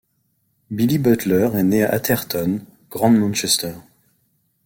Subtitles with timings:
[0.71, 3.75] Billy Butler est né à Atherton, Grand Manchester.